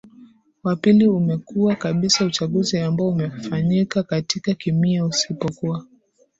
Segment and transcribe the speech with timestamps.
[0.63, 5.85] wa pili umekuwa kabisa uchaguzi ambao umefanyika katika kimia usipokuwa